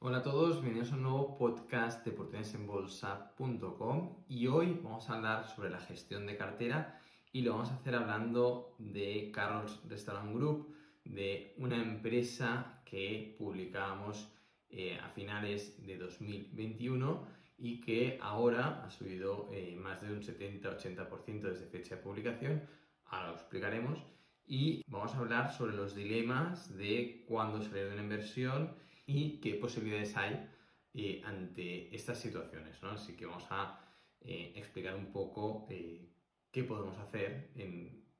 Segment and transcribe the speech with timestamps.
[0.00, 5.48] Hola a todos, bienvenidos a un nuevo podcast de oportunidadesenbolsa.com y hoy vamos a hablar
[5.48, 7.00] sobre la gestión de cartera
[7.32, 10.72] y lo vamos a hacer hablando de Carlos Restaurant Group,
[11.04, 14.32] de una empresa que publicamos
[14.70, 17.26] eh, a finales de 2021
[17.58, 22.62] y que ahora ha subido eh, más de un 70-80% desde fecha de publicación,
[23.06, 23.98] ahora lo explicaremos.
[24.46, 29.54] Y vamos a hablar sobre los dilemas de cuándo salir de una inversión y qué
[29.54, 30.48] posibilidades hay
[30.92, 32.80] eh, ante estas situaciones.
[32.82, 32.90] ¿no?
[32.90, 33.80] Así que vamos a
[34.20, 36.12] eh, explicar un poco eh,
[36.52, 37.50] qué podemos hacer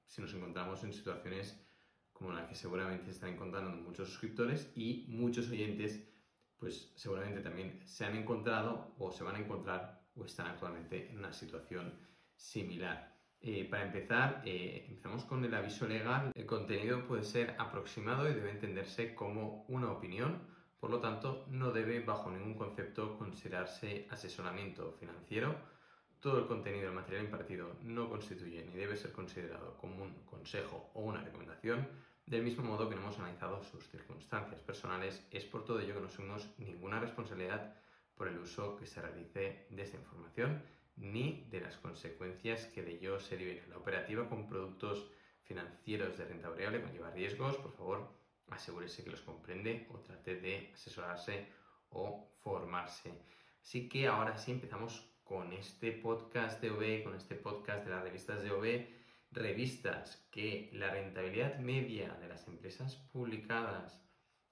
[0.07, 1.63] si nos encontramos en situaciones
[2.11, 6.03] como la que seguramente se están encontrando muchos suscriptores y muchos oyentes,
[6.57, 11.19] pues seguramente también se han encontrado o se van a encontrar o están actualmente en
[11.19, 11.93] una situación
[12.35, 13.15] similar.
[13.71, 16.33] para empezar, empezamos con el aviso legal.
[16.35, 21.73] El contenido puede ser aproximado y debe entenderse como una opinión por lo tanto, no
[21.73, 25.57] debe bajo ningún concepto considerarse asesoramiento financiero.
[26.21, 30.91] Todo el contenido del material impartido no constituye ni debe ser considerado como un consejo
[30.95, 31.89] o una recomendación.
[32.27, 36.01] Del mismo modo que no hemos analizado sus circunstancias personales, es por todo ello que
[36.01, 37.75] no asumimos ninguna responsabilidad
[38.15, 40.63] por el uso que se realice de esta información
[40.97, 43.71] ni de las consecuencias que de ello se deriven.
[43.71, 45.07] La operativa con productos
[45.45, 48.18] financieros de renta variable conlleva riesgos, por favor,
[48.51, 51.47] asegúrese que los comprende o trate de asesorarse
[51.91, 53.13] o formarse.
[53.63, 58.03] Así que ahora sí empezamos con este podcast de OB, con este podcast de las
[58.03, 58.87] revistas de OB,
[59.31, 64.01] revistas que la rentabilidad media de las empresas publicadas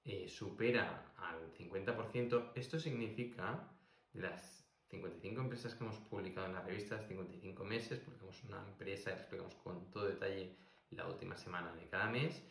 [0.04, 2.52] eh, supera al 50%.
[2.54, 3.68] Esto significa
[4.12, 9.10] de las 55 empresas que hemos publicado en las revistas, 55 meses, publicamos una empresa
[9.10, 10.56] y explicamos con todo detalle
[10.90, 12.42] la última semana de cada mes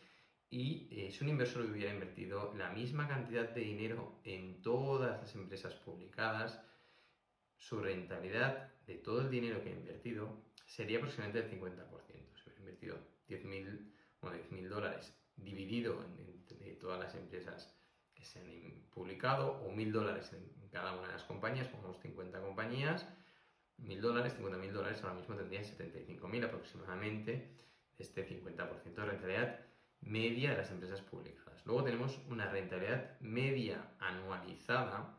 [0.50, 5.34] y eh, si un inversor hubiera invertido la misma cantidad de dinero en todas las
[5.34, 6.60] empresas publicadas,
[7.58, 11.86] su rentabilidad de todo el dinero que ha invertido sería aproximadamente el 50%.
[12.36, 12.98] Si hubiera invertido
[13.28, 17.76] 10.000 bueno, dólares dividido entre todas las empresas
[18.14, 22.40] que se han publicado o 1.000 dólares en cada una de las compañías, pongamos 50
[22.40, 23.06] compañías,
[23.78, 27.50] 1.000 dólares, 50.000 dólares, ahora mismo tendría 75.000 aproximadamente,
[27.98, 29.66] este 50% de rentabilidad
[30.00, 31.64] media de las empresas publicadas.
[31.66, 35.18] Luego tenemos una rentabilidad media anualizada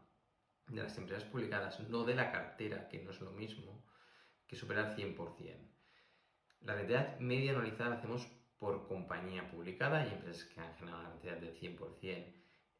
[0.67, 3.83] de las empresas publicadas, no de la cartera, que no es lo mismo,
[4.45, 5.55] que supera el 100%.
[6.61, 8.27] La rentabilidad media anualizada la hacemos
[8.57, 10.01] por compañía publicada.
[10.01, 12.33] Hay empresas que han generado una rentabilidad del 100%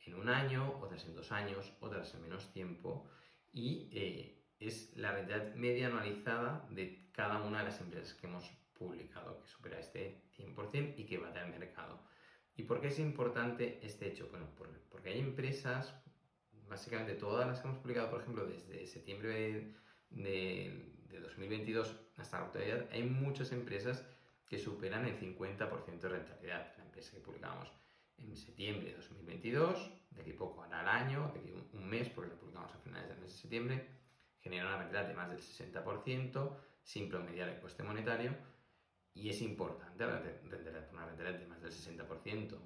[0.08, 3.10] en un año, otras en dos años, otras en menos tiempo.
[3.52, 8.50] Y eh, es la rentabilidad media anualizada de cada una de las empresas que hemos
[8.78, 12.00] publicado que supera este 100% y que va al mercado.
[12.56, 14.30] ¿Y por qué es importante este hecho?
[14.30, 14.48] Bueno,
[14.90, 15.94] porque hay empresas,
[16.68, 19.74] básicamente todas las que hemos publicado, por ejemplo, desde septiembre
[20.10, 24.06] de, 2022 hasta la actualidad, hay muchas empresas
[24.48, 26.74] que superan el 50% de rentabilidad.
[26.78, 27.72] La empresa que publicamos
[28.18, 32.32] en septiembre de 2022, de aquí poco hará el año, de aquí un mes, porque
[32.32, 33.88] la publicamos a finales del mes de septiembre,
[34.40, 38.32] genera una rentabilidad de más del 60%, sin promediar el coste monetario,
[39.18, 42.58] y es importante una rentabilidad de más del 60%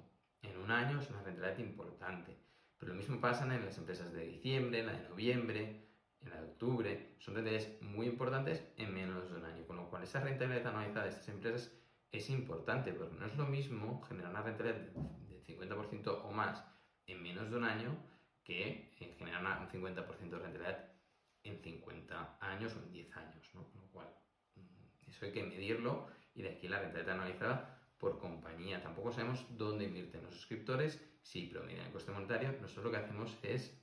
[0.42, 2.36] en un año, es una rentabilidad importante.
[2.78, 5.86] Pero lo mismo pasa en las empresas de diciembre, en la de noviembre,
[6.20, 7.14] en la de octubre.
[7.18, 9.66] Son rentabilidades muy importantes en menos de un año.
[9.66, 11.72] Con lo cual, esa rentabilidad anualizada de estas empresas
[12.10, 14.80] es importante, porque no es lo mismo generar una rentabilidad
[15.28, 16.64] del 50% o más
[17.06, 17.96] en menos de un año
[18.44, 20.92] que generar un 50% de rentabilidad
[21.44, 23.50] en 50 años o en 10 años.
[23.54, 23.64] ¿no?
[23.70, 24.08] Con lo cual,
[24.56, 28.82] mm, eso hay que medirlo y de aquí la rentabilidad analizada por compañía.
[28.82, 32.52] Tampoco sabemos dónde invierten los suscriptores, si promedian el coste monetario.
[32.60, 33.78] Nosotros lo que hacemos es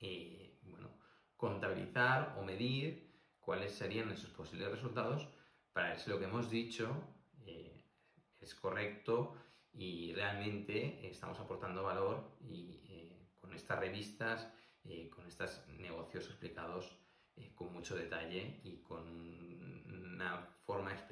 [0.00, 0.88] eh, bueno,
[1.36, 5.28] contabilizar o medir cuáles serían esos posibles resultados
[5.72, 6.90] para ver si lo que hemos dicho
[7.46, 7.84] eh,
[8.40, 9.36] es correcto
[9.72, 14.48] y realmente estamos aportando valor y eh, con estas revistas,
[15.14, 16.90] con estos negocios explicados
[17.36, 19.51] eh, con mucho detalle y con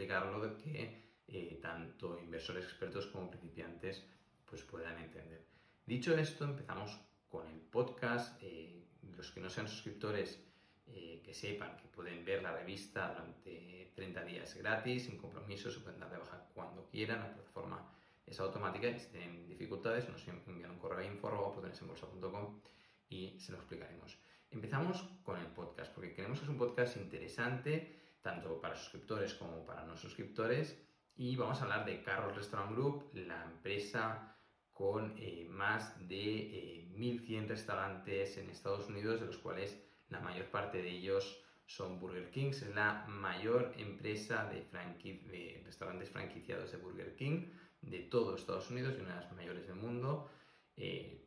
[0.01, 4.05] explicarlo de que eh, tanto inversores expertos como principiantes
[4.47, 5.45] pues puedan entender.
[5.85, 6.99] Dicho esto, empezamos
[7.29, 8.43] con el podcast.
[8.43, 8.87] Eh,
[9.17, 10.41] los que no sean suscriptores,
[10.87, 16.01] que sepan que pueden ver la revista durante 30 días gratis, sin compromiso, se pueden
[16.01, 17.93] dar de baja cuando quieran, la plataforma
[18.27, 22.61] es automática y si tienen dificultades nos envían un correo a info.com
[23.09, 24.19] y se lo explicaremos.
[24.51, 29.65] Empezamos con el podcast, porque creemos que es un podcast interesante, tanto para suscriptores como
[29.65, 30.77] para no suscriptores,
[31.17, 34.35] y vamos a hablar de Carlos Restaurant Group, la empresa
[34.73, 39.79] con eh, más de 1.100 restaurantes en Estados Unidos, de los cuales
[40.09, 42.51] la mayor parte de ellos son Burger King.
[42.51, 47.49] Es la mayor empresa de, restaurantes franquiciados de Burger King
[47.83, 50.31] de todo Estados Unidos y una de las mayores del mundo.
[50.75, 51.21] tiene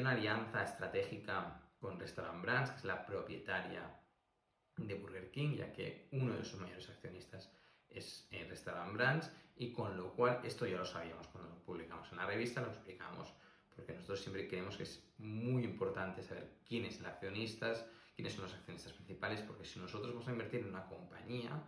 [0.00, 3.96] una alianza estratégica con Restaurant Brands, que es la propietaria
[4.76, 7.50] de Burger King, ya que uno de sus mayores accionistas
[7.88, 12.10] es eh, Restaurant Brands, y con lo cual esto ya lo sabíamos cuando lo publicamos
[12.12, 13.32] en la revista, lo explicamos,
[13.74, 18.44] porque nosotros siempre creemos que es muy importante saber quiénes son los accionistas, quiénes son
[18.44, 21.62] los accionistas principales, porque si nosotros vamos a invertir en una compañía,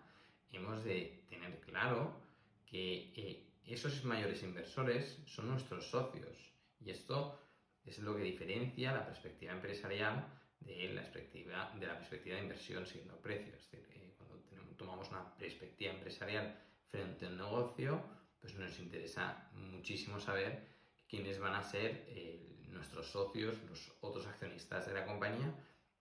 [0.50, 2.20] hemos de tener claro
[2.66, 6.36] que eh, esos mayores inversores son nuestros socios,
[6.80, 7.40] y esto
[7.84, 10.26] es lo que diferencia la perspectiva empresarial
[10.60, 13.60] de la perspectiva de, la perspectiva de inversión siguiendo precios.
[13.60, 14.36] Es decir, eh, cuando
[14.76, 18.02] tomamos una perspectiva empresarial frente a un negocio,
[18.40, 20.66] pues nos interesa muchísimo saber
[21.08, 25.52] quiénes van a ser eh, nuestros socios, los otros accionistas de la compañía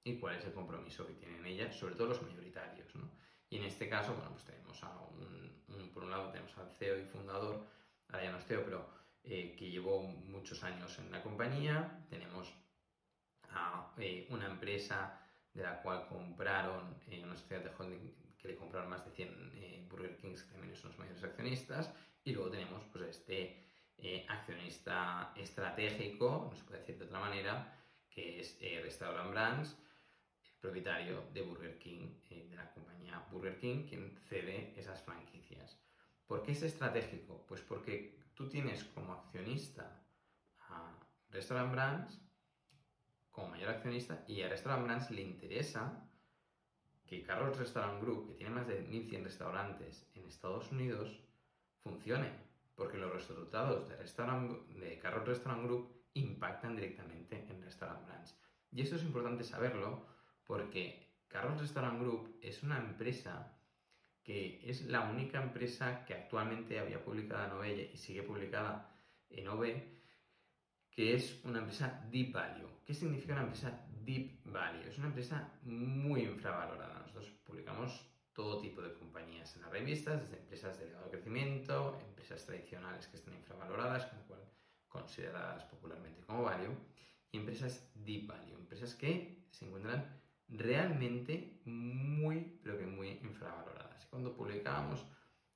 [0.04, 2.88] y cuál es el compromiso que tienen ellas, sobre todo los mayoritarios.
[3.50, 7.00] Y en este caso, bueno, pues tenemos a un, por un lado tenemos al CEO
[7.00, 7.66] y fundador,
[8.10, 8.90] ahora ya no es CEO, pero
[9.24, 12.54] eh, que llevó muchos años en la compañía, tenemos
[13.98, 15.20] eh, una empresa
[15.54, 19.88] de la cual compraron, eh, una sociedad de holding que le compraron más de 100
[19.90, 21.92] Burger Kings, que también son los mayores accionistas,
[22.24, 23.64] y luego tenemos pues este
[24.28, 27.74] accionista estratégico, no se puede decir de otra manera,
[28.12, 29.76] que es Restaurant Brands,
[30.60, 35.80] propietario de Burger King, de la compañía Burger King, quien cede esas franquicias.
[36.28, 37.46] ¿Por qué es estratégico?
[37.48, 40.04] Pues porque tú tienes como accionista
[40.70, 40.94] a
[41.30, 42.22] Restaurant Brands
[43.38, 46.04] como mayor accionista y a Restaurant Brands le interesa
[47.06, 51.20] que Carlos Restaurant Group, que tiene más de 1.100 restaurantes en Estados Unidos,
[51.84, 52.32] funcione,
[52.76, 54.60] porque los resultados de, Restaurant,
[55.00, 58.36] Carlos Restaurant Group impactan directamente en Restaurant Brands.
[58.72, 60.08] Y esto es importante saberlo
[60.44, 63.56] porque Carlos Restaurant Group es una empresa
[64.24, 68.92] que es la única empresa que actualmente había publicada en OVE y sigue publicada
[69.30, 69.97] en OVE,
[70.98, 72.82] que es una empresa Deep Value.
[72.84, 74.90] ¿Qué significa una empresa Deep Value?
[74.90, 77.02] Es una empresa muy infravalorada.
[77.02, 78.04] Nosotros publicamos
[78.34, 83.18] todo tipo de compañías en las revistas, desde empresas de elevado crecimiento, empresas tradicionales que
[83.18, 84.40] están infravaloradas, con cual
[84.88, 86.76] consideradas popularmente como value,
[87.32, 94.08] y empresas deep value, empresas que se encuentran realmente muy, pero que muy infravaloradas.
[94.08, 95.06] Cuando publicábamos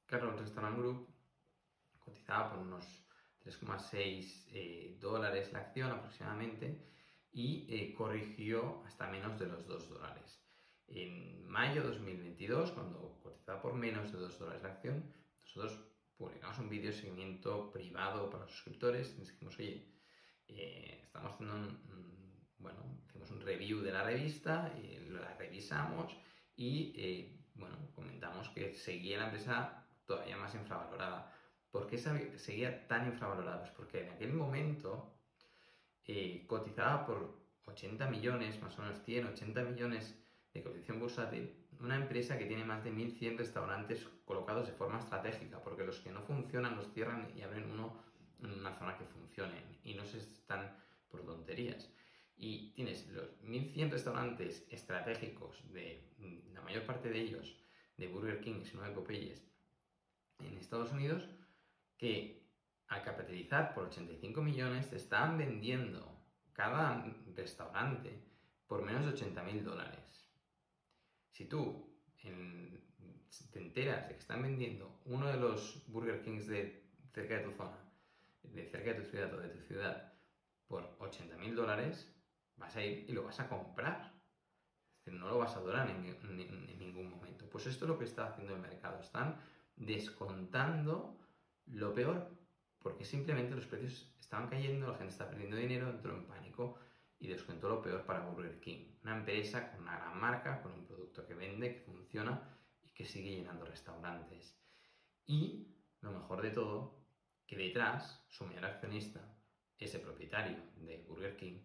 [0.05, 1.07] Carlos Restaurant Group,
[1.97, 3.00] cotizaba por unos
[3.43, 6.88] 3,6 eh, dólares la acción aproximadamente
[7.31, 10.43] y eh, corrigió hasta menos de los 2 dólares.
[10.88, 15.79] En mayo de 2022, cuando cotizaba por menos de 2 dólares la acción, nosotros
[16.17, 19.87] publicamos un vídeo de seguimiento privado para los suscriptores y dijimos, oye,
[20.47, 22.01] eh, estamos haciendo un
[22.61, 24.71] bueno, hicimos un review de la revista,
[25.09, 26.15] la revisamos
[26.55, 31.33] y, bueno, comentamos que seguía la empresa todavía más infravalorada.
[31.71, 33.62] ¿Por qué seguía tan infravalorada?
[33.62, 35.13] Pues porque en aquel momento
[36.06, 40.15] eh, cotizaba por 80 millones, más o menos 100, 80 millones
[40.53, 45.62] de cotización bursátil, una empresa que tiene más de 1.100 restaurantes colocados de forma estratégica,
[45.62, 48.03] porque los que no funcionan los cierran y abren uno
[48.44, 50.75] en una zona que funcione y no se están
[51.09, 51.89] por tonterías
[52.41, 56.04] y tienes los 1100 restaurantes estratégicos de
[56.54, 57.56] la mayor parte de ellos
[57.97, 59.44] de Burger King, y no de Popeyes,
[60.40, 61.30] en Estados Unidos,
[62.01, 62.41] que
[62.87, 66.19] al capitalizar por 85 millones te están vendiendo
[66.51, 67.05] cada
[67.35, 68.19] restaurante
[68.65, 70.27] por menos de 80 mil dólares.
[71.29, 77.37] Si tú te enteras de que están vendiendo uno de los Burger Kings de cerca
[77.37, 77.77] de tu zona,
[78.41, 80.13] de cerca de tu ciudad o de tu ciudad,
[80.67, 82.11] por 80 mil dólares,
[82.57, 84.11] vas a ir y lo vas a comprar.
[85.05, 86.01] no lo vas a adorar en,
[86.79, 87.47] ningún momento.
[87.47, 88.99] Pues esto es lo que está haciendo el mercado.
[88.99, 89.39] Están
[89.75, 91.20] descontando
[91.71, 92.30] lo peor
[92.81, 96.80] porque simplemente los precios estaban cayendo, la gente está perdiendo dinero, entró en pánico
[97.19, 98.85] y descontó lo peor para Burger King.
[99.04, 102.42] Una empresa con una gran marca, con un producto que vende, que funciona
[102.81, 104.57] y que sigue llenando restaurantes.
[105.28, 105.68] Y
[106.01, 106.99] lo mejor de todo,
[107.45, 109.21] que detrás su mayor accionista,
[109.78, 111.59] ese propietario de Burger King,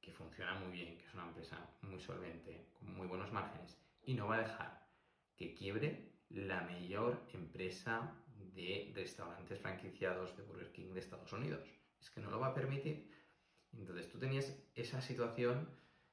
[0.00, 4.14] que funciona muy bien, que es una empresa muy solvente, con muy buenos márgenes, y
[4.14, 4.88] no va a dejar
[5.36, 8.12] que quiebre la mayor empresa
[8.54, 11.60] de restaurantes franquiciados de Burger King de Estados Unidos.
[12.00, 13.10] Es que no lo va a permitir.
[13.72, 15.68] Entonces tú tenías esa situación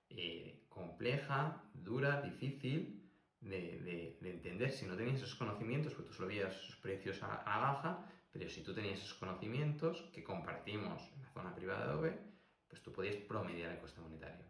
[0.10, 3.10] eh, compleja, dura, difícil
[3.42, 7.60] de, entender si no tenías esos conocimientos, porque tú solo veías sus precios a, a,
[7.60, 12.20] baja, pero si tú tenías esos conocimientos que compartimos en la zona privada de Adobe,
[12.68, 14.46] pues tú podías promediar el coste monetario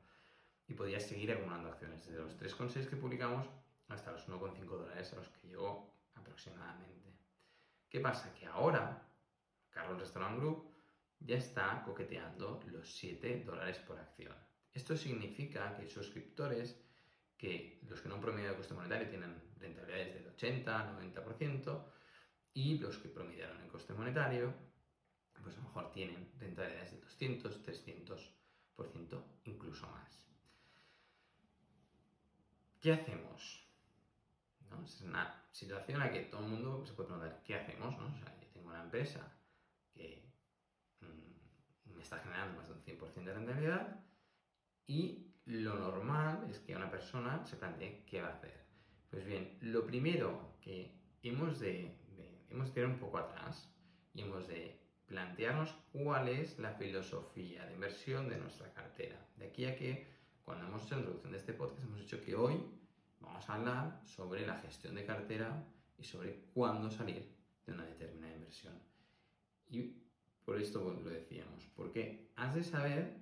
[0.68, 3.48] y podías seguir acumulando acciones desde los 3,6 que publicamos
[3.88, 7.09] hasta los 1,5 dólares a los que llegó aproximadamente.
[7.90, 8.34] ¿Qué pasa?
[8.34, 9.08] Que ahora
[9.70, 10.70] Carlos Restaurant Group
[11.20, 14.36] ya está coqueteando los 7 dólares por acción.
[14.72, 16.80] Esto significa que suscriptores
[17.38, 21.84] que los que no han promediado el coste monetario tienen rentabilidades del 80, 90%
[22.54, 24.54] y los que promediaron el coste monetario
[25.42, 30.26] pues a lo mejor tienen rentabilidades de 200, 300%, incluso más.
[32.82, 33.69] ¿Qué hacemos?
[34.84, 37.98] Es una situación en la que todo el mundo se puede preguntar, ¿qué hacemos?
[37.98, 38.08] ¿no?
[38.08, 39.36] O sea, yo tengo una empresa
[39.94, 40.32] que
[41.02, 44.00] mm, me está generando más de un 100% de rentabilidad
[44.88, 48.66] y lo normal es que una persona se plantee qué va a hacer.
[49.10, 51.98] Pues bien, lo primero que hemos de,
[52.50, 53.74] hemos de un poco atrás
[54.14, 59.20] y hemos de plantearnos cuál es la filosofía de inversión de nuestra cartera.
[59.38, 60.08] De aquí a que
[60.44, 62.64] cuando hemos hecho la introducción de este podcast hemos dicho que hoy
[63.20, 65.66] vamos a hablar sobre la gestión de cartera
[65.98, 67.36] y sobre cuándo salir
[67.66, 68.80] de una determinada inversión.
[69.68, 70.00] Y
[70.44, 73.20] por esto lo decíamos, porque has de saber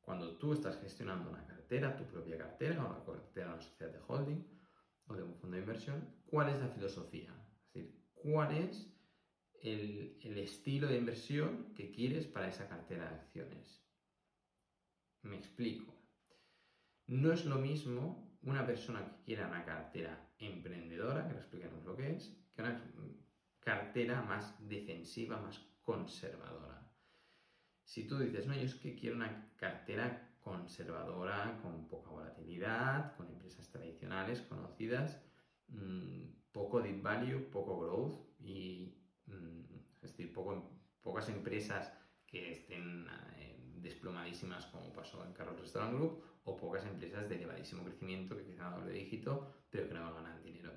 [0.00, 3.92] cuando tú estás gestionando una cartera, tu propia cartera o la cartera de una sociedad
[3.92, 4.44] de holding
[5.06, 8.86] o de un fondo de inversión, cuál es la filosofía, es decir, cuál es
[9.62, 13.82] el, el estilo de inversión que quieres para esa cartera de acciones.
[15.22, 15.92] Me explico.
[17.06, 21.96] No es lo mismo una persona que quiera una cartera emprendedora, que lo expliquemos lo
[21.96, 22.80] que es, que una
[23.60, 26.86] cartera más defensiva, más conservadora.
[27.82, 33.28] Si tú dices, no, yo es que quiero una cartera conservadora, con poca volatilidad, con
[33.28, 35.22] empresas tradicionales, conocidas,
[35.68, 38.94] mmm, poco deep value, poco growth y,
[39.26, 40.32] mmm, es decir,
[41.02, 41.92] pocas empresas
[42.26, 47.84] que estén eh, desplomadísimas como pasó en Carlos Restaurant Group o pocas empresas de elevadísimo
[47.84, 50.72] crecimiento que quizá doble dígito pero que no ganan dinero.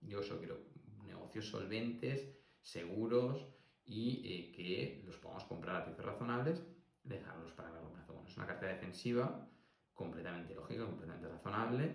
[0.00, 0.58] Yo solo quiero
[1.06, 2.28] negocios solventes,
[2.60, 3.54] seguros,
[3.86, 6.62] y eh, que los podamos comprar a precios razonables
[7.02, 8.14] dejarlos para largo plazo.
[8.14, 9.46] Bueno, es una cartera defensiva
[9.92, 11.94] completamente lógica, completamente razonable,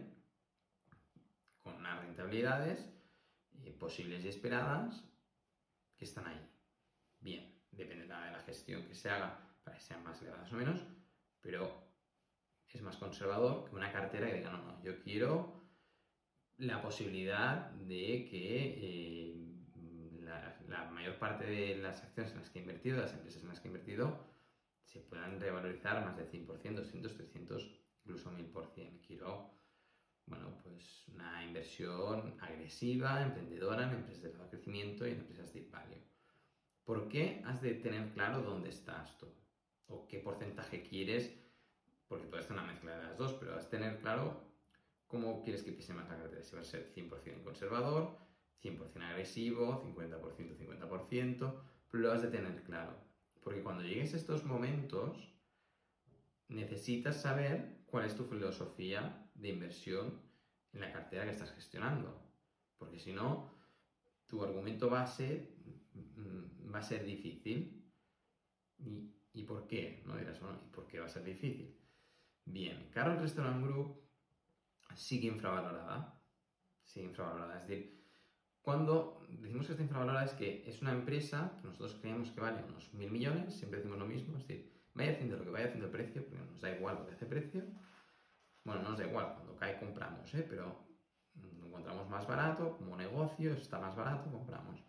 [1.57, 2.87] con unas rentabilidades
[3.63, 5.03] eh, posibles y esperadas
[5.97, 6.47] que están ahí.
[7.19, 10.79] Bien, dependerá de la gestión que se haga para que sean más elevadas o menos,
[11.41, 11.88] pero
[12.77, 15.59] es más conservador que una cartera que diga, no, no, yo quiero
[16.57, 19.49] la posibilidad de que eh,
[20.67, 23.59] la, mayor parte de las acciones en las que he invertido, las empresas en las
[23.59, 24.29] que he invertido,
[24.83, 27.71] se puedan revalorizar más del 100%, 200, 300,
[28.03, 29.01] incluso 1000%.
[29.07, 29.51] Quiero,
[30.25, 36.03] bueno, pues una inversión agresiva, emprendedora en empresas de crecimiento y en empresas de value.
[36.83, 39.27] ¿Por qué has de tener claro dónde estás tú?
[39.87, 41.48] ¿O qué porcentaje quieres?
[42.09, 44.41] Porque puedes hacer una mezcla de las dos, pero has de tener claro
[45.07, 46.43] cómo quieres que pise más la cartera.
[46.43, 48.17] Si va a ser 100% conservador,
[48.63, 52.97] 100% agresivo, 50%, 50%, pero lo has de tener claro.
[53.41, 55.31] Porque cuando llegues a estos momentos,
[56.47, 60.19] necesitas saber cuál es tu filosofía de inversión
[60.73, 62.21] en la cartera que estás gestionando.
[62.77, 63.53] Porque si no,
[64.27, 65.47] tu argumento base
[66.73, 67.85] va a ser difícil.
[68.79, 70.01] ¿Y, ¿Y por qué?
[70.05, 71.78] No dirás, bueno, ¿y por qué va a ser difícil?
[72.51, 74.01] Bien, Carol Restaurant Group
[74.95, 76.19] sigue infravalorada.
[76.83, 77.61] Sigue infravalorada.
[77.61, 78.03] Es decir,
[78.63, 82.63] cuando decimos que está infravalorada es que es una empresa que nosotros creemos que vale
[82.63, 85.85] unos mil millones, siempre decimos lo mismo, es decir, vaya haciendo lo que vaya haciendo
[85.85, 87.63] el precio, porque nos da igual lo que hace precio.
[88.63, 90.45] Bueno, no nos da igual, cuando cae compramos, ¿eh?
[90.49, 90.75] pero
[91.35, 94.83] lo encontramos más barato, como negocio, está más barato, compramos.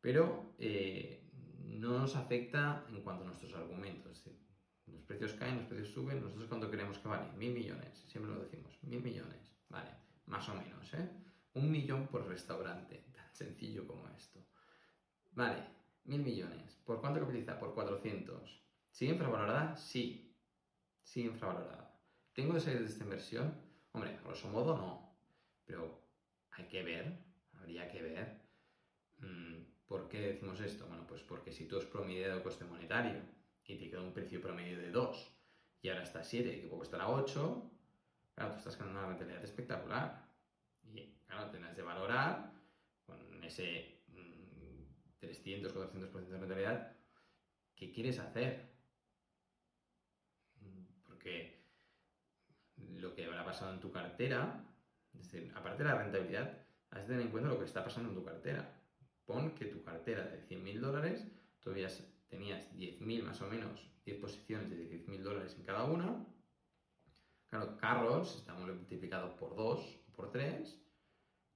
[0.00, 1.28] Pero eh,
[1.64, 4.46] no nos afecta en cuanto a nuestros argumentos, es decir,
[4.92, 8.40] los precios caen, los precios suben, nosotros cuando creemos que vale mil millones, siempre lo
[8.40, 9.90] decimos, mil millones, vale,
[10.26, 11.10] más o menos, ¿eh?
[11.54, 14.40] Un millón por restaurante, tan sencillo como esto.
[15.32, 15.64] Vale,
[16.04, 16.76] mil millones.
[16.84, 17.58] ¿Por cuánto capitaliza?
[17.58, 18.62] Por 400.
[18.90, 19.76] ¿Sigue infravalorada?
[19.76, 20.36] Sí.
[21.02, 21.98] Sigue infravalorada.
[22.34, 23.54] ¿Tengo que salir de esta inversión?
[23.92, 25.16] Hombre, a grosso modo no.
[25.64, 26.02] Pero
[26.50, 27.24] hay que ver,
[27.54, 28.42] habría que ver.
[29.18, 30.86] Mm, ¿Por qué decimos esto?
[30.86, 33.20] Bueno, pues porque si tú has promediado coste monetario
[33.66, 35.32] y te queda un precio promedio de 2
[35.82, 37.70] y ahora está a 7 y que puede costar a 8,
[38.34, 40.26] claro, tú estás ganando una rentabilidad espectacular.
[40.84, 42.52] Y claro, tendrás de valorar
[43.04, 43.96] con ese
[45.18, 46.96] 300, 400% de rentabilidad,
[47.74, 48.68] ¿qué quieres hacer?
[51.04, 51.64] Porque
[52.76, 54.64] lo que habrá pasado en tu cartera,
[55.14, 58.10] es decir, aparte de la rentabilidad, has de tener en cuenta lo que está pasando
[58.10, 58.80] en tu cartera.
[59.24, 61.26] Pon que tu cartera de 100.000 dólares,
[61.60, 66.26] tú habías tenías 10.000 más o menos, 10 posiciones de 10.000 dólares en cada una.
[67.48, 70.82] Claro, Carros está multiplicado por 2 o por 3.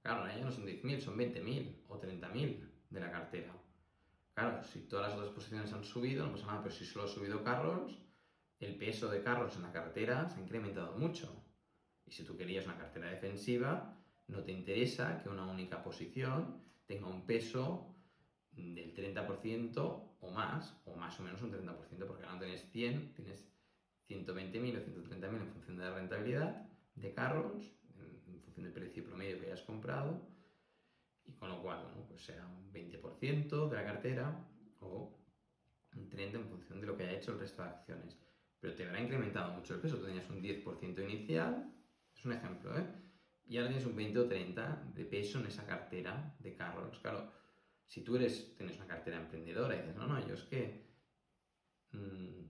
[0.01, 3.53] Claro, ya no son 10.000, son 20.000 o 30.000 de la cartera.
[4.33, 7.07] Claro, si todas las otras posiciones han subido, no pasa nada, pero si solo ha
[7.07, 7.99] subido Carros,
[8.59, 11.45] el peso de Carros en la cartera se ha incrementado mucho.
[12.05, 13.97] Y si tú querías una cartera defensiva,
[14.27, 17.90] no te interesa que una única posición tenga un peso
[18.51, 23.13] del 30% o más, o más o menos un 30%, porque ahora no tienes 100,
[23.13, 23.47] tienes
[24.09, 29.39] 120.000 o 130.000 en función de la rentabilidad de carros, en, función del precio promedio
[29.39, 30.27] que hayas comprado,
[31.25, 34.47] y con lo cual, bueno, pues será un 20% de la cartera
[34.79, 35.17] o
[35.95, 38.17] un 30% en función de lo que haya hecho el resto de acciones.
[38.59, 41.73] Pero te habrá incrementado mucho el peso, tú tenías un 10% inicial,
[42.15, 42.85] es un ejemplo, ¿eh?
[43.47, 46.99] Y ahora tienes un 20 o 30 de peso en esa cartera de carros.
[46.99, 47.31] Claro,
[47.91, 50.87] si tú eres, tienes una cartera emprendedora y dices, no, no, yo es que
[51.91, 52.45] mm,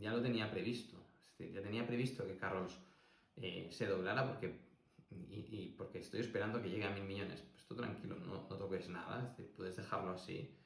[0.00, 0.96] ya lo tenía previsto.
[1.38, 2.80] ya tenía previsto que Carlos
[3.36, 4.58] eh, se doblara porque,
[5.28, 7.42] y, porque estoy esperando que llegue a mil millones.
[7.42, 10.58] Pues tú tranquilo, no, no toques nada, puedes dejarlo así.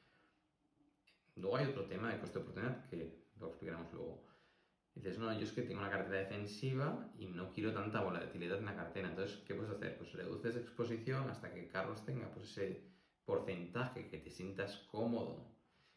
[1.34, 4.28] Luego hay otro tema de coste de oportunidad que lo explicaremos luego.
[4.94, 8.66] Dices, no, yo es que tengo una cartera defensiva y no quiero tanta volatilidad en
[8.66, 9.08] la cartera.
[9.08, 9.98] Entonces, ¿qué puedes hacer?
[9.98, 12.97] Pues reduces exposición hasta que Carlos tenga pues, ese
[13.28, 15.36] porcentaje que te sientas cómodo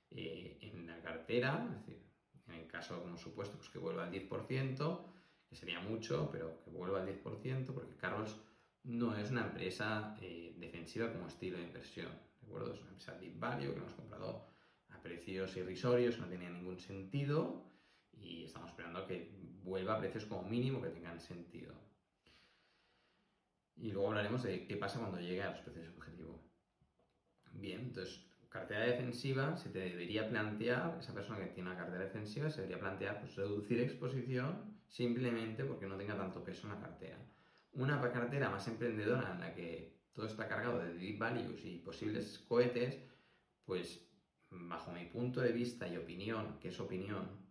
[0.09, 2.03] eh, en la cartera, es decir,
[2.47, 4.99] en el caso como supuesto, pues que vuelva al 10%,
[5.49, 8.35] que sería mucho, pero que vuelva al 10%, porque Carlos
[8.83, 12.11] no es una empresa eh, defensiva como estilo de inversión,
[12.41, 12.73] ¿de acuerdo?
[12.73, 14.45] Es una empresa deep value que hemos comprado
[14.89, 17.63] a precios irrisorios, no tenía ningún sentido,
[18.11, 19.31] y estamos esperando que
[19.63, 21.73] vuelva a precios como mínimo que tengan sentido.
[23.77, 26.50] Y luego hablaremos de qué pasa cuando llegue a los precios objetivo.
[27.51, 32.49] Bien, entonces, cartera defensiva, se te debería plantear, esa persona que tiene una cartera defensiva,
[32.49, 37.17] se debería plantear pues, reducir exposición simplemente porque no tenga tanto peso en la cartera.
[37.73, 42.39] Una cartera más emprendedora en la que todo está cargado de deep values y posibles
[42.39, 43.01] cohetes,
[43.65, 44.09] pues
[44.49, 47.47] bajo mi punto de vista y opinión, que es opinión,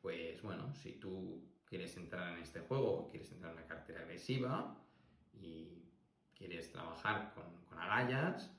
[0.00, 4.82] pues bueno, si tú quieres entrar en este juego quieres entrar en una cartera agresiva
[5.32, 5.85] y
[6.36, 7.44] quieres trabajar con,
[7.78, 8.50] agallas,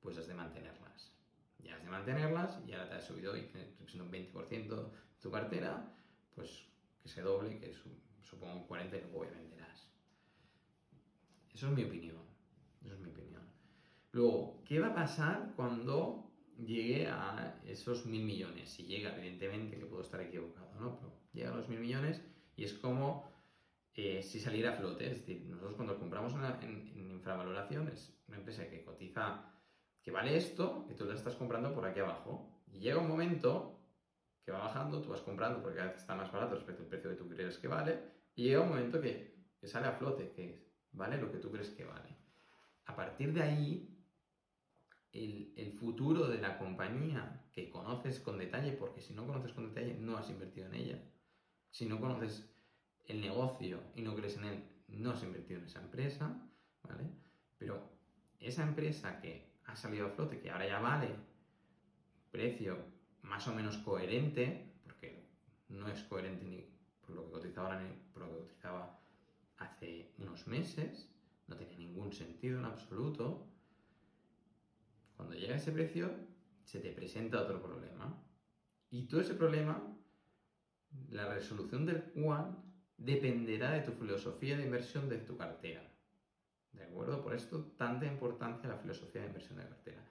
[0.00, 1.12] pues has de mantenerlas.
[1.62, 3.48] Ya has de mantenerlas y ahora te has subido y
[4.00, 5.92] un 20% de tu cartera,
[6.34, 6.66] pues
[7.02, 7.72] que se doble, que
[8.22, 9.90] supongo un 40% y luego venderás.
[11.54, 12.16] Eso es mi opinión.
[12.84, 13.42] Eso es mi opinión.
[14.12, 18.68] Luego, ¿qué va a pasar cuando llegue a esos mil millones?
[18.70, 20.96] Si llega, evidentemente, que puedo estar equivocado, ¿no?
[20.96, 22.20] Pero llega a los mil millones
[22.56, 23.30] y es como
[23.96, 25.10] eh, si saliera a flote.
[25.10, 29.52] Es decir, nosotros cuando compramos en, en, infravaloración es una empresa que cotiza,
[30.02, 32.62] que vale esto, y tú la estás comprando por aquí abajo.
[32.70, 33.80] Y llega un momento
[34.44, 37.10] que va bajando, tú vas comprando porque cada vez está más barato respecto al precio
[37.10, 37.98] que tú crees que vale,
[38.34, 41.70] y llega un momento que, que sale a flote, que vale lo que tú crees
[41.70, 42.14] que vale.
[42.84, 43.92] A partir de ahí,
[45.12, 49.72] el, el, futuro de la compañía que conoces con detalle, porque si no conoces con
[49.72, 51.02] detalle no has invertido en ella.
[51.70, 52.55] Si no conoces
[53.06, 56.40] el negocio y no crees en él, no has invertido en esa empresa,
[56.82, 57.04] ¿vale?
[57.58, 57.90] Pero
[58.40, 61.08] esa empresa que ha salido a flote, que ahora ya vale
[62.30, 62.76] precio
[63.22, 65.26] más o menos coherente, porque
[65.68, 66.64] no es coherente ni
[67.00, 69.00] por lo que cotizaba ahora ni por lo que cotizaba
[69.58, 71.08] hace unos meses,
[71.46, 73.46] no tiene ningún sentido en absoluto.
[75.16, 76.10] Cuando llega ese precio,
[76.64, 78.22] se te presenta otro problema.
[78.90, 79.82] Y todo ese problema,
[81.10, 82.65] la resolución del cual
[82.96, 85.82] dependerá de tu filosofía de inversión de tu cartera.
[86.72, 87.22] ¿De acuerdo?
[87.22, 90.02] Por esto tanta importancia la filosofía de inversión de cartera.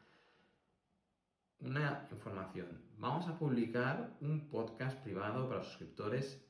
[1.60, 2.67] Una información.
[2.98, 6.41] Vamos a publicar un podcast privado para suscriptores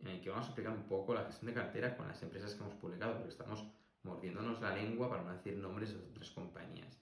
[0.00, 2.54] en el que vamos a explicar un poco la gestión de cartera con las empresas
[2.54, 3.66] que hemos publicado, porque estamos
[4.02, 7.00] mordiéndonos la lengua para no decir nombres de otras compañías.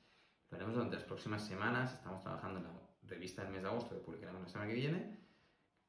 [0.51, 1.93] Lo haremos durante las próximas semanas.
[1.93, 2.71] Estamos trabajando en la
[3.03, 5.19] revista del mes de agosto que publicaremos la semana que viene,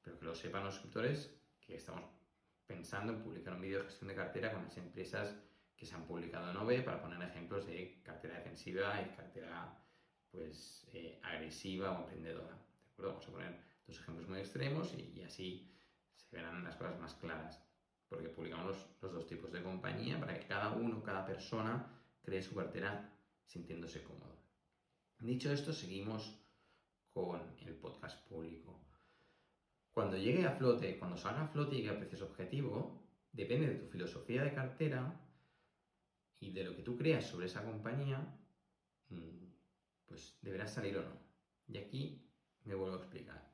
[0.01, 2.03] pero que lo sepan los suscriptores que estamos
[2.67, 5.35] pensando en publicar un vídeo de gestión de cartera con las empresas
[5.75, 9.79] que se han publicado en OVE para poner ejemplos de cartera defensiva y cartera
[10.31, 12.55] pues eh, agresiva o emprendedora.
[12.55, 13.13] ¿De acuerdo?
[13.13, 15.71] Vamos a poner dos ejemplos muy extremos y, así
[16.15, 17.63] se verán las cosas más claras.
[18.09, 22.41] Porque publicamos los, los, dos tipos de compañía para que cada uno, cada persona cree
[22.41, 23.13] su cartera
[23.45, 24.35] sintiéndose cómodo.
[25.19, 26.39] Dicho esto, seguimos
[27.11, 28.86] con el podcast público.
[29.97, 33.79] Cuando llegue a flote, cuando salga a flote y llegue a precios objetivo, depende de
[33.79, 35.19] tu filosofía de cartera
[36.39, 38.19] y de lo que tú creas sobre esa compañía,
[39.09, 39.45] mm,
[40.05, 41.19] pues deberás salir o no.
[41.67, 42.29] Y aquí
[42.65, 43.51] me vuelvo a explicar.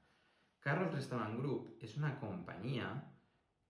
[0.59, 3.09] Carlos Restaurant Group es una compañía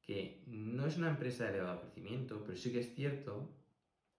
[0.01, 3.55] que no es una empresa de elevado crecimiento, pero sí que es cierto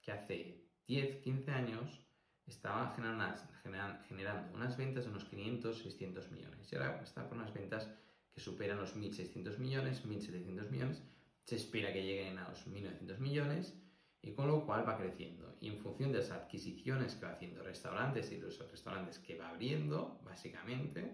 [0.00, 2.06] que hace 10, 15 años
[2.46, 6.72] estaba generando unas, ventas de unos 500, 600 millones.
[6.72, 7.90] Y ahora está por unas ventas
[8.34, 11.02] que superan los 1.600 millones, 1.700 millones.
[11.44, 13.74] Se espera que lleguen a los 1.900 millones
[14.22, 15.56] y con lo cual va creciendo.
[15.60, 19.50] Y en función de las adquisiciones que va haciendo restaurantes y los restaurantes que va
[19.50, 21.12] abriendo, básicamente,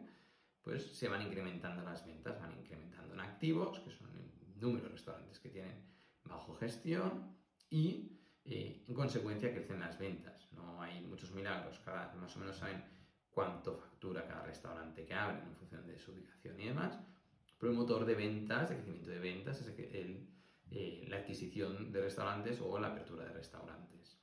[0.62, 4.92] pues se van incrementando las ventas, van incrementando en activos, que son el número de
[4.92, 5.74] restaurantes que tienen
[6.24, 7.37] bajo gestión,
[7.68, 10.48] y eh, en consecuencia crecen las ventas.
[10.52, 12.85] No hay muchos milagros, cada, más o menos saben
[13.40, 17.00] cuánto factura cada restaurante que abre en función de su ubicación y demás,
[17.59, 20.29] pero el motor de ventas, de crecimiento de ventas, es el
[20.70, 24.22] eh, la adquisición de restaurantes o la apertura de restaurantes.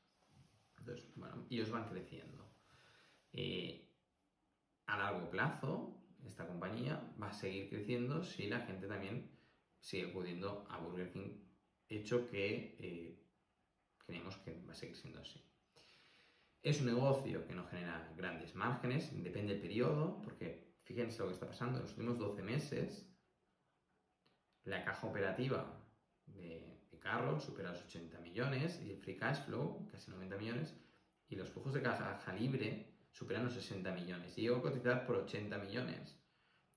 [0.77, 2.49] Entonces, bueno, ellos van creciendo.
[3.33, 3.91] Eh,
[4.85, 9.29] a largo plazo, esta compañía va a seguir creciendo si la gente también
[9.81, 11.43] sigue acudiendo a Burger King,
[11.89, 13.19] hecho que eh,
[14.05, 15.43] creemos que va a seguir siendo así.
[16.63, 21.33] Es un negocio que no genera grandes márgenes, depende del periodo, porque fíjense lo que
[21.33, 23.09] está pasando, en los últimos 12 meses,
[24.63, 25.81] la caja operativa
[26.25, 30.75] de, de supera los 80 millones y el free cash flow, casi 90 millones,
[31.29, 34.37] y los flujos de caja libre superan los 60 millones.
[34.37, 36.17] Y llegó a cotizar por 80 millones.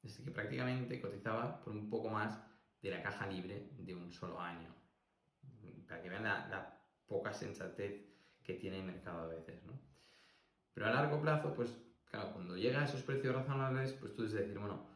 [0.03, 2.41] Así que prácticamente cotizaba por un poco más
[2.81, 4.75] de la caja libre de un solo año.
[5.87, 8.07] Para que vean la, poca sensatez
[8.43, 9.79] que tiene el mercado a veces, ¿no?
[10.73, 11.77] Pero a largo plazo, pues
[12.11, 14.87] cuando llega a esos precios razonables, pues tú debes decir, bueno,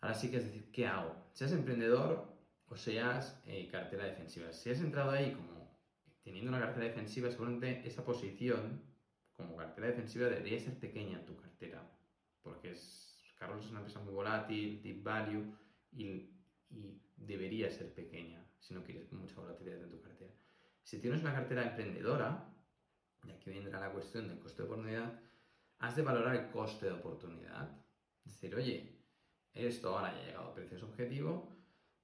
[0.00, 1.14] ahora sí que es decir, ¿qué hago?
[1.32, 2.38] Seas emprendedor,
[2.70, 4.52] o seas eh, cartera defensiva.
[4.52, 5.68] Si has entrado ahí como
[6.22, 8.82] teniendo una cartera defensiva, seguramente esa posición
[9.32, 11.82] como cartera defensiva debería ser pequeña en tu cartera,
[12.42, 15.44] porque es, Carlos es una empresa muy volátil, deep value,
[15.92, 16.34] y,
[17.16, 20.30] debería ser pequeña si no quieres mucha volatilidad en tu cartera.
[20.88, 22.50] Si tienes una cartera emprendedora,
[23.22, 25.20] y aquí vendrá la cuestión del coste de oportunidad,
[25.80, 27.68] has de valorar el coste de oportunidad.
[28.24, 29.04] Es decir, oye,
[29.52, 31.54] esto ahora ya ha llegado a precios objetivo,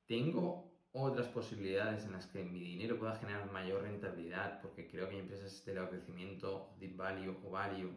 [0.04, 5.14] tengo otras posibilidades en las que mi dinero pueda generar mayor rentabilidad, porque creo que
[5.14, 7.90] hay empresas de elevado crecimiento, deep value o value,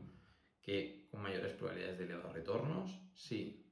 [0.62, 3.70] que con mayores probabilidades de elevados retornos, sí.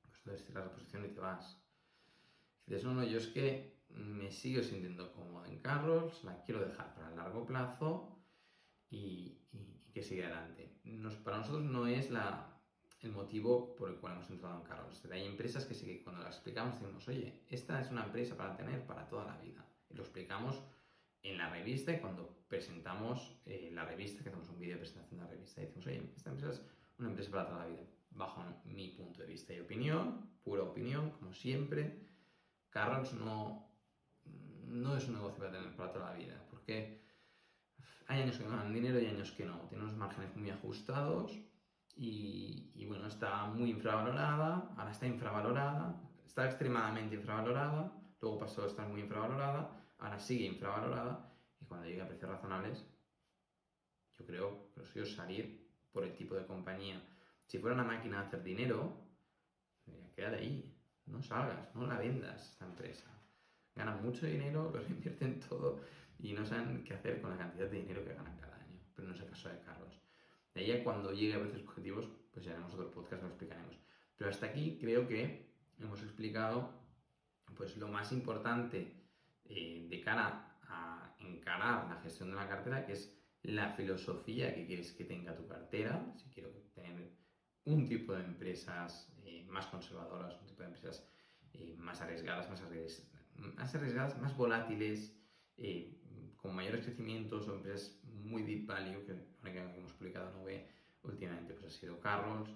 [0.00, 1.62] Pues entonces cierras la posición y te vas.
[2.64, 6.60] Si dices, no, no, yo es que me sigo sintiendo cómodo en Carros, la quiero
[6.60, 8.18] dejar para el largo plazo
[8.90, 9.36] y,
[9.92, 10.70] que siga adelante.
[11.24, 12.60] para nosotros no es la,
[13.00, 15.02] el motivo por el cual hemos entrado en Carlos.
[15.10, 18.56] Hay empresas que sí que cuando las explicamos decimos, oye, esta es una empresa para
[18.56, 19.66] tener para toda la vida.
[19.88, 20.62] Y lo explicamos
[21.22, 25.20] en la revista y cuando presentamos eh, la revista, que hacemos un vídeo de presentación
[25.20, 26.62] de la revista, y decimos, oye, esta empresa es
[26.98, 27.82] una empresa para toda la vida.
[28.10, 32.06] Bajo mi punto de vista y opinión, pura opinión, como siempre,
[32.70, 33.69] Carlos no,
[34.70, 37.00] no es un negocio para tener para toda la vida, porque
[38.06, 39.58] hay años que ganan dinero y años que no.
[39.68, 41.38] Tiene unos márgenes muy ajustados
[41.96, 48.88] y, bueno, está muy infravalorada, ahora está infravalorada, está extremadamente infravalorada, luego pasó a estar
[48.88, 51.30] muy infravalorada, ahora sigue infravalorada
[51.60, 52.86] y cuando llegue a precios razonables,
[54.18, 57.02] yo creo que lo salir por el tipo de compañía.
[57.46, 58.96] Si fuera una máquina de hacer dinero,
[60.14, 63.19] quédate ahí, no salgas, no la vendas esta empresa.
[63.80, 65.80] Ganan mucho dinero, lo invierten todo
[66.18, 68.78] y no saben qué hacer con la cantidad de dinero que ganan cada año.
[68.94, 69.98] Pero no es el caso de Carlos.
[70.52, 73.78] De ahí a cuando llegue a precios objetivos, pues ya haremos otro podcast, lo explicaremos.
[74.16, 76.74] Pero hasta aquí creo que hemos explicado
[77.56, 79.08] pues lo más importante
[79.46, 84.66] eh, de cara a encarar la gestión de la cartera, que es la filosofía que
[84.66, 86.12] quieres que tenga tu cartera.
[86.16, 87.16] Si quiero tener
[87.64, 91.08] un tipo de empresas eh, más conservadoras, un tipo de empresas
[91.54, 92.60] eh, más arriesgadas, más
[93.56, 95.16] más arriesgadas, más volátiles,
[96.36, 100.68] con mayores crecimientos o empresas muy deep value, que la que hemos publicado no ve
[101.02, 102.48] últimamente, pues ha sido Carlos.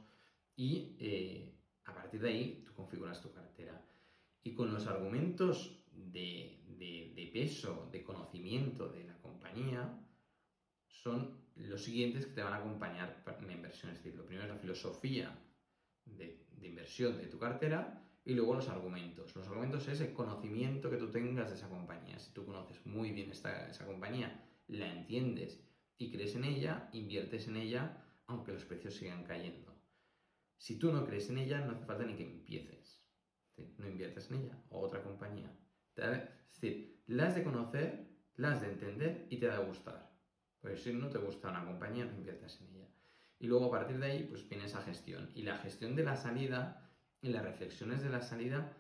[0.57, 3.85] Y eh, a partir de ahí tú configuras tu cartera.
[4.43, 9.99] Y con los argumentos de, de, peso, de conocimiento de la compañía,
[10.87, 13.91] son los siguientes que te van a acompañar en la inversión.
[13.93, 15.37] Es decir, lo primero es la filosofía
[16.05, 19.37] de, de inversión de tu cartera y luego los argumentos.
[19.37, 22.19] Los argumentos es el conocimiento que tú tengas de esa compañía.
[22.19, 25.63] Si tú conoces muy bien esta, esa compañía, la entiendes
[25.99, 29.75] y crees en ella, inviertes en ella, aunque los precios sigan cayendo.
[30.57, 33.03] Si tú no crees en ella, no hace falta ni que empieces.
[33.79, 35.55] No inviertes en ella o otra compañía.
[35.95, 40.11] Es decir, la has de conocer, la has de entender y te ha de gustar.
[40.61, 42.89] Porque si no te gusta una compañía, no inviertas en ella.
[43.39, 45.31] Y luego a partir de ahí, pues viene esa gestión.
[45.35, 46.84] Y la gestión de la salida
[47.25, 48.71] y las reflexiones de la salida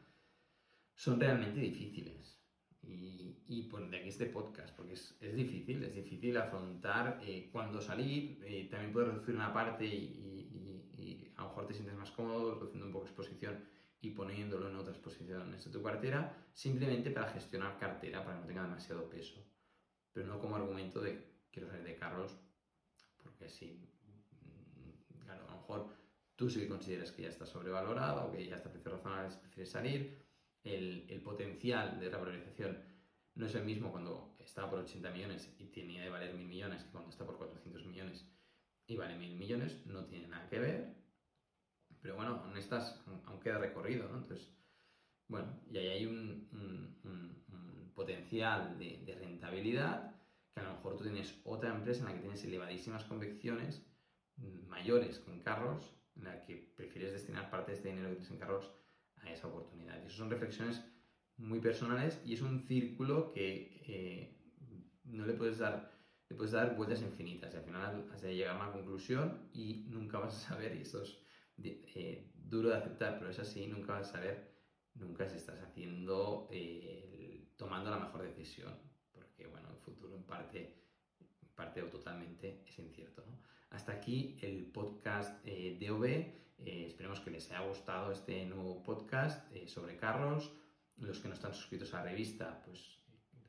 [0.94, 2.38] son realmente difíciles.
[2.82, 7.48] Y, y pues de aquí este podcast, porque es, es difícil, es difícil afrontar eh,
[7.50, 12.10] cuándo salir, eh, también puedes reducir una parte y, a lo mejor te sientes más
[12.12, 13.64] cómodo reduciendo un poco exposición
[14.00, 18.46] y poniéndolo en otras posiciones de tu cartera, simplemente para gestionar cartera, para que no
[18.46, 19.42] tenga demasiado peso,
[20.12, 21.18] pero no como argumento de
[21.50, 22.36] quiero salir de carros,
[23.20, 23.90] porque sí,
[24.76, 26.03] mm, claro, a lo mejor
[26.36, 29.70] tú sí consideras que ya está sobrevalorado o que ya está a precios razonables, prefieres
[29.70, 30.24] salir,
[30.62, 32.78] el, el, potencial de revalorización
[33.34, 36.84] no es el mismo cuando está por 80 millones y tenía de valer 1000 millones
[36.84, 38.26] que cuando está por 400 millones
[38.86, 40.94] y vale 1000 millones, no tiene nada que ver.
[42.00, 44.18] Pero bueno, aún, estás, aún queda recorrido, ¿no?
[44.18, 44.50] Entonces,
[45.28, 50.16] bueno, y ahí hay un, un, potencial de, de, rentabilidad
[50.52, 53.86] que a lo mejor tú tienes otra empresa en la que tienes elevadísimas convicciones
[54.66, 58.30] mayores que en carros, en la que prefieres destinar parte de este dinero que tienes
[58.30, 58.70] en carros
[59.16, 60.02] a esa oportunidad.
[60.02, 60.82] Y eso son reflexiones
[61.36, 64.36] muy personales y es un círculo que eh,
[65.04, 65.94] no le puedes dar
[66.28, 69.84] le puedes dar vueltas infinitas y al final has de llegar a una conclusión y
[69.88, 71.18] nunca vas a saber, y esto es
[71.62, 74.54] eh, duro de aceptar, pero es así, nunca vas a saber
[74.94, 78.74] nunca si estás haciendo, eh, tomando la mejor decisión,
[79.12, 80.82] porque bueno, el futuro en parte,
[81.20, 83.24] en parte o totalmente es incierto.
[83.26, 83.38] ¿no?
[83.70, 86.04] Hasta aquí el podcast eh, DOB.
[86.04, 90.52] Eh, esperemos que les haya gustado este nuevo podcast eh, sobre carros.
[90.98, 92.98] Los que no están suscritos a la revista, pues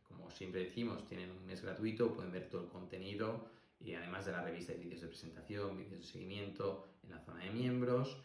[0.04, 3.48] como siempre decimos, tienen un mes gratuito, pueden ver todo el contenido
[3.80, 7.44] y además de la revista hay vídeos de presentación, vídeos de seguimiento en la zona
[7.44, 8.18] de miembros.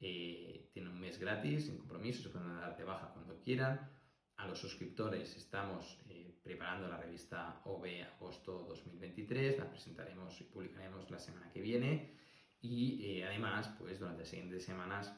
[0.00, 3.90] Eh, tienen un mes gratis, sin compromiso, se pueden dar de baja cuando quieran.
[4.36, 5.98] A los suscriptores estamos
[6.46, 12.14] preparando la revista OB agosto 2023, la presentaremos y publicaremos la semana que viene.
[12.60, 15.12] Y eh, además pues durante las siguientes semanas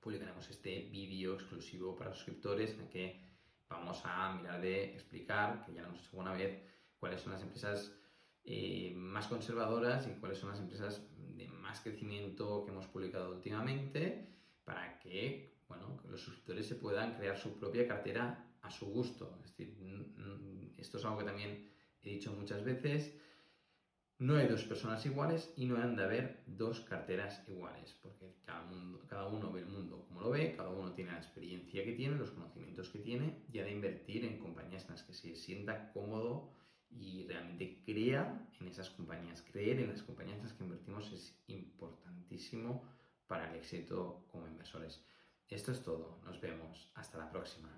[0.00, 3.20] publicaremos este vídeo exclusivo para suscriptores en el que
[3.68, 6.58] vamos a mirar de explicar, que ya lo hemos hecho una vez,
[6.98, 7.92] cuáles son las empresas
[8.44, 14.26] eh, más conservadoras y cuáles son las empresas de más crecimiento que hemos publicado últimamente
[14.64, 19.38] para que bueno, que los suscriptores se puedan crear su propia cartera a su gusto.
[19.44, 19.76] Es decir,
[20.76, 21.70] esto es algo que también
[22.02, 23.14] he dicho muchas veces.
[24.18, 28.64] No hay dos personas iguales y no han de haber dos carteras iguales, porque cada,
[29.08, 32.16] cada uno ve el mundo como lo ve, cada uno tiene la experiencia que tiene,
[32.16, 35.92] los conocimientos que tiene y ha de invertir en compañías en las que se sienta
[35.92, 36.50] cómodo
[36.90, 39.42] y realmente crea en esas compañías.
[39.50, 42.84] Creer en las compañías en las que invertimos es importantísimo
[43.26, 45.04] para el éxito como inversores.
[45.48, 47.68] Esto es todo, nos vemos, hasta la próxima.